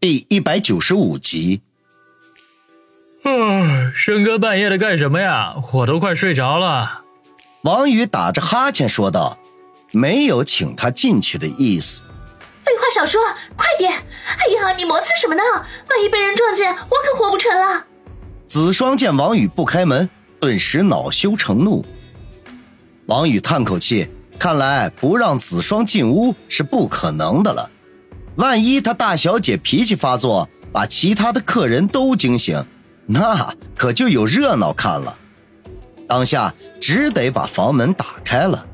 [0.00, 1.60] 第一百九十五集。
[3.24, 5.56] 啊，深更半夜的干什么呀？
[5.72, 7.02] 我都快睡着了。
[7.62, 9.36] 王宇打着哈欠说道，
[9.90, 12.04] 没有请他进去的意思。
[12.62, 13.20] 废话少说，
[13.56, 13.92] 快点！
[13.92, 15.42] 哎呀，你磨蹭什么呢？
[15.90, 17.84] 万一被人撞见，我可活不成了。
[18.46, 20.08] 子双见王宇不开门，
[20.38, 21.84] 顿时恼羞成怒。
[23.06, 24.08] 王宇叹口气，
[24.38, 27.68] 看来不让子双进屋是不可能的了。
[28.38, 32.64] 万一他大小姐脾气发作，把其他的客人都惊醒，
[33.04, 35.16] 那可就有热闹看了。
[36.06, 38.64] 当下只得把房门打开了。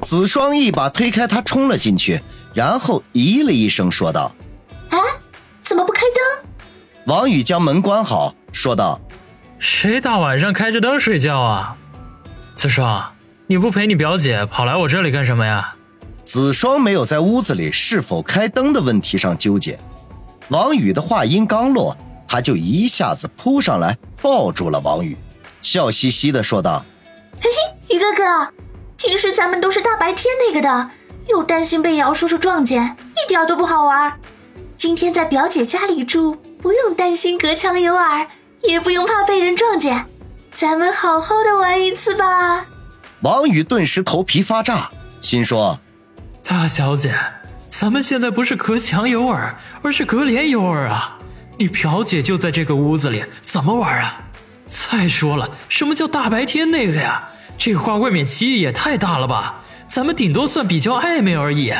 [0.00, 2.22] 子双一把推开他，冲了进去，
[2.54, 4.34] 然后咦了一声，说道
[4.88, 4.98] ：“哎，
[5.60, 6.48] 怎么不开灯？”
[7.04, 8.98] 王宇将门关好，说道
[9.60, 11.76] ：“谁大晚上开着灯睡觉啊？
[12.54, 13.12] 子双，
[13.46, 15.76] 你不陪你表姐跑来我这里干什么呀？”
[16.24, 19.78] 子双没有在屋子里是否开灯的问题上纠结。
[20.48, 21.96] 王宇的话音刚落，
[22.26, 25.16] 他就一下子扑上来抱住了王宇，
[25.60, 26.84] 笑嘻嘻的说道
[27.40, 28.52] ：“嘿嘿，宇哥哥，
[28.96, 30.90] 平时咱们都是大白天那个的，
[31.28, 34.18] 又担心被姚叔叔撞见，一点都不好玩。
[34.76, 38.26] 今天在表姐家里住，不用担心隔墙有耳，
[38.62, 40.06] 也不用怕被人撞见，
[40.52, 42.66] 咱们好好的玩一次吧。”
[43.20, 45.78] 王宇顿时头皮发炸，心说。
[46.44, 47.14] 大小姐，
[47.68, 51.18] 咱们现在不是隔墙有耳，而是隔帘有耳啊！
[51.58, 54.20] 你表姐就在这个屋子里，怎么玩啊？
[54.68, 57.28] 再说了，什么叫大白天那个呀？
[57.56, 59.62] 这话未免歧义也太大了吧？
[59.88, 61.72] 咱们顶多算比较暧昧而已。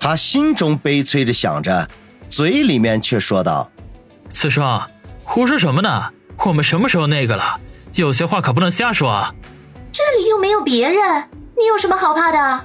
[0.00, 1.88] 他心中悲催着想着，
[2.28, 3.70] 嘴里面却说道
[4.28, 4.90] ：“子双，
[5.22, 6.10] 胡说什么呢？
[6.44, 7.60] 我们什么时候那个了？
[7.94, 9.32] 有些话可不能瞎说啊！
[9.92, 12.64] 这里又没有别人，你有什么好怕的？”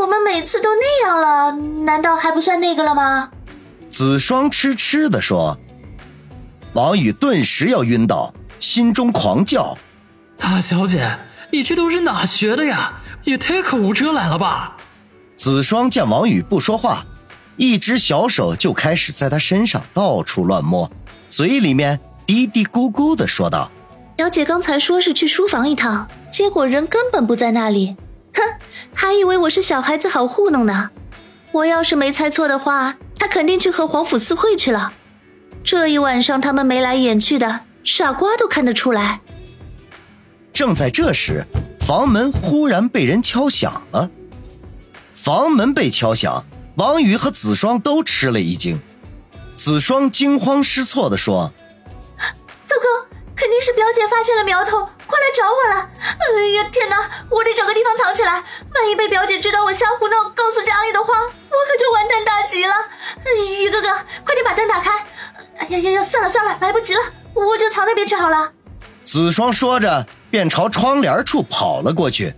[0.00, 1.52] 我们每次都那样了，
[1.84, 3.30] 难道还不算那个了吗？
[3.88, 5.58] 子双痴痴的说。
[6.72, 9.78] 王宇顿时要晕倒，心中狂叫
[10.36, 11.18] ：“大小姐，
[11.52, 12.94] 你这都是哪学的呀？
[13.22, 14.76] 也太口无遮拦了吧！”
[15.36, 17.04] 子双见王宇不说话，
[17.56, 20.90] 一只小手就开始在他身上到处乱摸，
[21.28, 23.70] 嘴里面嘀嘀咕咕的说道
[24.16, 27.96] ：“表姐刚才说是去书房一趟，结果人根本不在那里。”
[28.34, 28.42] 哼，
[28.92, 30.90] 还以为我是小孩子好糊弄呢。
[31.52, 34.92] 我要是没猜错的话，他肯定去和皇甫私会去了。
[35.62, 39.20] 这一晚上他们眉来眼去的，傻瓜都看得出来。
[40.52, 41.44] 正在这时，
[41.80, 44.10] 房门忽然被人敲响了。
[45.14, 46.44] 房门被敲响，
[46.76, 48.80] 王宇和子双都吃了一惊。
[49.56, 51.52] 子双惊慌失措地说
[52.66, 55.90] ：“糟糕，肯定是表姐发现了苗头。”快来找我了！
[56.02, 62.74] 哎呀，天哪，我得找个地方藏起来，万一被表姐知道我瞎胡闹，告诉家里的话，我可就完蛋大吉了。
[63.62, 63.88] 宇哥哥，
[64.24, 65.06] 快点把灯打开！
[65.58, 67.00] 哎呀呀呀，算了算了，来不及了，
[67.32, 68.50] 我就藏那边去好了。
[69.04, 72.34] 子双说着，便朝窗帘处跑了过去。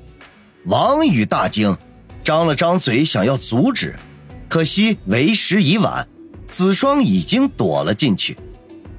[0.67, 1.75] 王宇大惊，
[2.23, 3.97] 张了张嘴想要阻止，
[4.51, 6.07] 可惜为时已晚，
[6.51, 8.37] 子双已经躲了进去。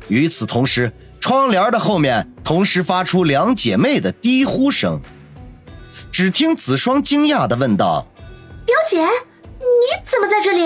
[0.07, 4.99] 与此同时，窗帘的后面同时发出两姐妹的低呼声。
[6.11, 8.07] 只听子双惊讶的问道
[8.65, 10.63] ：“表姐，你怎么在这里？”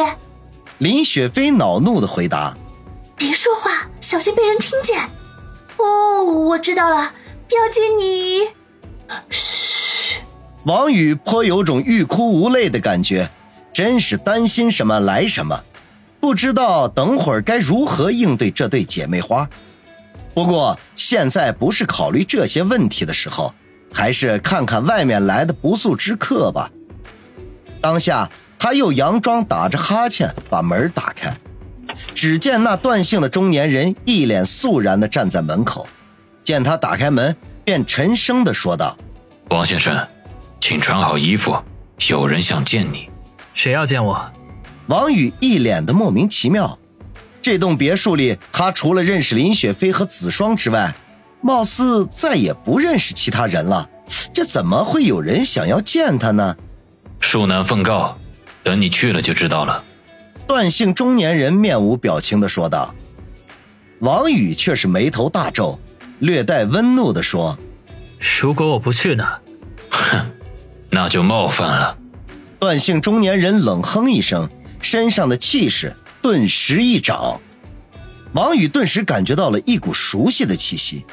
[0.80, 2.56] 林雪飞恼怒的回答
[3.18, 5.10] ：“别说话，小心被人听见。”
[5.78, 7.14] 哦，我知道了，
[7.48, 8.48] 表姐你……
[9.30, 10.20] 嘘。
[10.66, 13.30] 王宇颇有种欲哭无泪的感觉，
[13.74, 15.60] 真是担心什么来什么，
[16.20, 19.50] 不知道等会儿该如何应对这对姐妹花。
[20.34, 23.54] 不过现在不是考虑这些问题的时候，
[23.94, 26.70] 还是看看外面来的不速之客吧。
[27.82, 31.36] 当下他又佯装打着哈欠，把门打开，
[32.14, 35.88] 只见那段姓的中年人一脸肃然地站在门口，
[36.44, 38.98] 见他打开门，便沉声地说道
[39.50, 40.08] ：“王先生，
[40.60, 41.58] 请穿好衣服，
[42.10, 43.10] 有人想见你。”
[43.54, 44.32] 谁要见我？
[44.88, 46.78] 王宇一脸的莫名其妙。
[47.42, 50.94] 这栋别墅里，他除了认识林雪飞和子双之外，
[51.42, 53.90] 貌似再也不认识其他人了。
[54.34, 56.56] 这怎么会有人想要见他呢？
[57.20, 58.18] 恕难奉告，
[58.62, 59.84] 等你去了就知道了。
[60.48, 62.94] 段姓中年人面无表情的说道。
[64.00, 65.80] 王宇却是眉头大皱，
[66.20, 67.58] 略带温怒的说
[68.40, 69.24] ：“如果我不去呢？”
[69.90, 70.32] 哼，
[70.90, 71.98] 那就冒犯了。
[72.60, 74.50] 段姓中年人冷哼一声，
[74.82, 75.96] 身上的气势。
[76.22, 77.40] 顿时一掌，
[78.34, 81.06] 王宇顿时感觉到了一股熟悉的气息，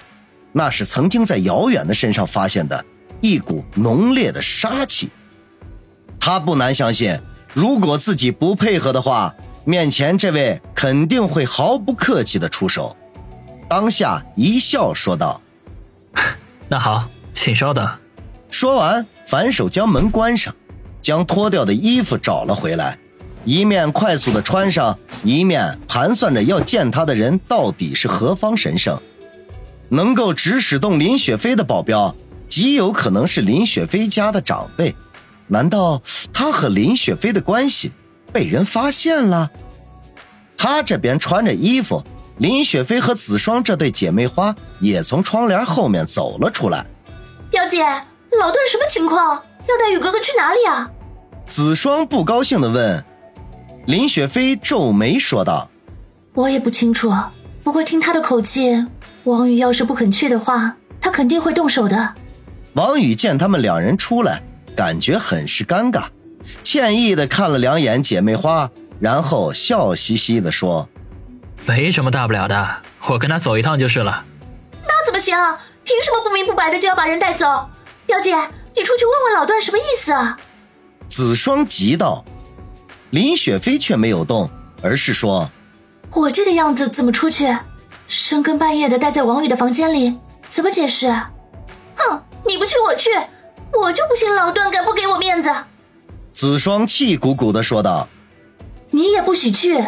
[0.53, 2.85] 那是曾经在遥远的身上发现的
[3.21, 5.11] 一股浓烈的杀气。
[6.21, 7.19] 他不难相信，
[7.55, 9.35] 如果自己不配合的话，
[9.65, 12.97] 面前这位肯定会毫不客气的出手。
[13.69, 15.41] 当下一笑说道
[16.69, 17.89] ：“那好，请稍等。”
[18.51, 20.55] 说完，反手将门关上，
[21.01, 22.99] 将脱掉的衣服找了回来，
[23.49, 29.01] 一面快速的穿上，一面盘算着要见他的人到底是何方神圣。
[29.89, 32.15] 能够指使动林雪飞的保镖，
[32.47, 34.95] 极有可能是林雪飞家的长辈。
[35.47, 37.91] 难道他和林雪飞的关系
[38.35, 39.51] 被人发现了？
[40.55, 42.05] 他这边穿着衣服，
[42.37, 46.85] 林雪飞和子双这对姐妹花也从窗帘后面走了出来。
[47.51, 47.79] 表姐，
[48.39, 49.43] 老段什么情况？
[49.67, 50.91] 要带雨哥哥去哪里啊？
[51.47, 53.03] 子双不高兴地问。
[53.89, 55.71] 林雪飞皱眉说道
[56.37, 57.11] ：“我也不清楚，
[57.65, 58.87] 不过听他的口气。”
[59.25, 62.15] 王宇要是不肯去的话，他肯定会动手的。
[62.75, 64.43] 王宇见他们两人出来，
[64.77, 66.05] 感觉很是尴尬，
[66.63, 68.71] 歉意的看了两眼姐妹花，
[69.01, 70.87] 然后笑嘻嘻的说
[71.65, 74.27] ：“没什么大不了的，我跟他走一趟就是了。”
[74.85, 75.35] 那怎么行？
[75.85, 77.47] 凭什么不明不白的就要把人带走？
[78.05, 78.37] 表姐，
[78.77, 80.37] 你出去问问老段什么意思啊？
[81.09, 82.23] 子双急道。
[83.11, 84.51] 林雪飞却没有动，
[84.83, 85.51] 而是说
[86.13, 87.57] ：“我这个样子怎么出去？”
[88.07, 90.17] 深更半夜的待在王宇的房间里，
[90.49, 91.11] 怎么解释？
[91.95, 93.11] 哼，你不去我去，
[93.79, 95.51] 我就不信老段敢不给我面子。
[96.33, 98.09] 子双气鼓鼓的说道
[98.91, 99.85] ：“你也不许去，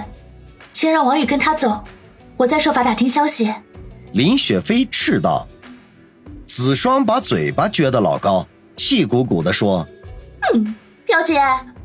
[0.72, 1.84] 先让王宇跟他走，
[2.36, 3.54] 我再设法打听消息。”
[4.12, 5.46] 林雪飞斥道。
[6.46, 8.46] 子双把嘴巴撅得老高，
[8.76, 9.86] 气鼓鼓的说
[10.52, 10.74] ：“哼，
[11.06, 11.40] 表姐，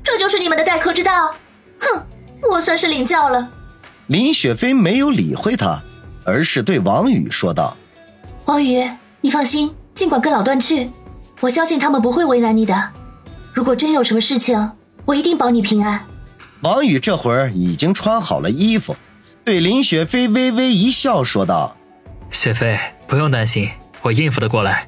[0.06, 1.36] 这就是你们的待客之道。
[1.80, 2.02] 哼，
[2.50, 3.50] 我算是领教了。”
[4.08, 5.82] 林雪飞没有理会他。
[6.28, 7.78] 而是对王宇说道
[8.46, 8.84] ：“王宇，
[9.22, 10.90] 你放心，尽管跟老段去，
[11.40, 12.92] 我相信他们不会为难你的。
[13.54, 14.72] 如果真有什么事情，
[15.06, 16.04] 我一定保你平安。”
[16.62, 18.96] 王宇这会儿已经穿好了衣服，
[19.44, 21.78] 对林雪飞微微一笑，说道
[22.32, 22.76] ：“雪飞，
[23.06, 23.70] 不用担心，
[24.02, 24.88] 我应付得过来。”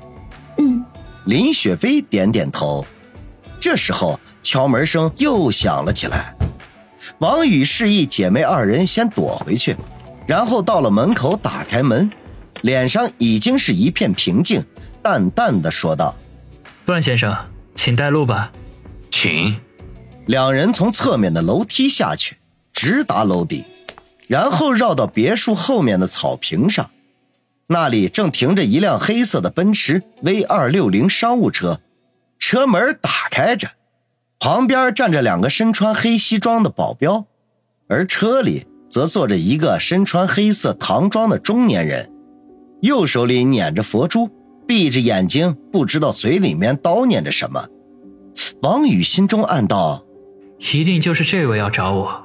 [0.58, 0.84] 嗯，
[1.26, 2.84] 林雪飞点点头。
[3.60, 6.34] 这时候敲门声又响了起来，
[7.20, 9.76] 王宇示意姐妹二人先躲回去。
[10.26, 12.10] 然后到了门口，打开门，
[12.62, 14.64] 脸上已经是一片平静，
[15.04, 16.16] 淡淡的说道
[16.88, 17.36] ：“段先生，
[17.76, 18.50] 请带路吧。”
[19.12, 19.60] 请。
[20.28, 22.38] 两人从侧面的楼梯下去，
[22.72, 23.66] 直达楼底，
[24.28, 26.90] 然后绕到别墅后面的草坪上，
[27.68, 31.82] 那里正停着一辆黑色的奔驰 V 二六零商务车，
[32.40, 33.72] 车门打开着，
[34.40, 37.26] 旁边站着两个身穿黑西装的保镖，
[37.88, 38.66] 而车里。
[38.90, 42.10] 则坐着一个身穿黑色唐装的中年人，
[42.82, 44.30] 右手里捻着佛珠，
[44.66, 47.68] 闭着眼睛，不知道嘴里面叨念着什么。
[48.62, 50.06] 王宇心中暗道
[50.74, 52.24] ：“一定就是这位要找我，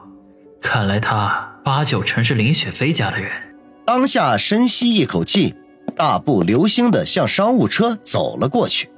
[0.60, 3.28] 看来他八九成是林雪飞家的人。”
[3.84, 5.56] 当下深吸一口气，
[5.96, 8.88] 大步流星地向商务车走了过去。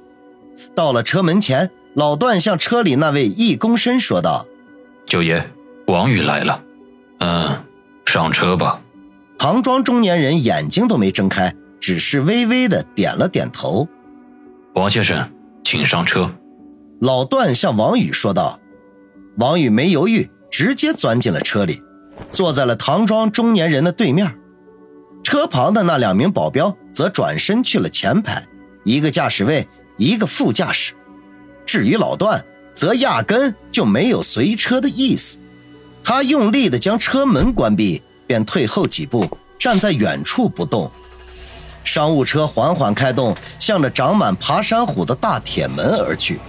[0.75, 4.45] 到了车门前，老段向车里那位一躬身说道
[5.07, 5.49] ：“九爷，
[5.87, 6.61] 王宇来了。”
[7.19, 7.63] 嗯，
[8.05, 8.81] 上车吧。
[9.37, 13.87] 唐庄中年人眼睛都没睁开，只是微微的点了点头。
[14.73, 15.29] 王先生，
[15.63, 16.29] 请上车。
[16.99, 18.59] 老段向王宇说道。
[19.37, 21.81] 王宇没犹豫，直接钻进了车里，
[22.31, 24.37] 坐在了唐庄中年人的对面。
[25.23, 28.45] 车旁的那两名保镖则转身去了前排，
[28.83, 29.65] 一个驾驶位，
[29.97, 30.93] 一个副驾驶。
[31.65, 32.43] 至于老段，
[32.73, 35.39] 则压根就没有随车的意思。
[36.03, 40.91] 他用力地将车门关闭，便退后几步，站在远处不动。
[41.83, 46.39] 商务车缓缓开动，向着长满爬山虎的大铁门而去。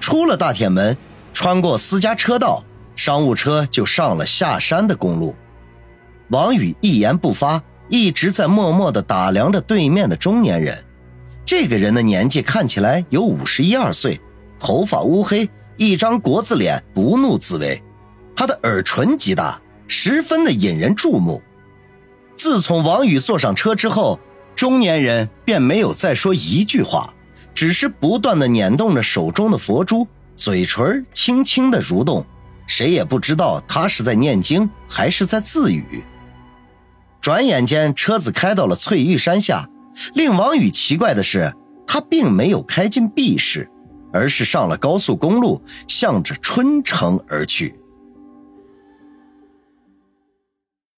[0.00, 0.96] 出了大铁门，
[1.32, 2.62] 穿过私家车道，
[2.94, 5.34] 商务车就上了下山的公路。
[6.28, 10.76] 王宇一言不发，一直在默默地打量着对面的中年人。
[11.46, 14.20] 这个人的年纪看起来有五十一二岁，
[14.58, 17.80] 头发乌黑，一张国字脸，不怒自威。
[18.34, 21.40] 他的耳唇极大，十分的引人注目。
[22.34, 24.18] 自从王宇坐上车之后，
[24.56, 27.14] 中年人便没有再说一句话，
[27.54, 32.26] 只是不断的捻动着手中的佛珠，嘴唇轻轻的蠕动，
[32.66, 36.02] 谁也不知道他是在念经还是在自语。
[37.20, 39.68] 转眼间，车子开到了翠玉山下。
[40.14, 41.52] 令王宇奇怪的是，
[41.86, 43.70] 他并没有开进 B 市，
[44.12, 47.74] 而是上了高速公路，向着春城而去。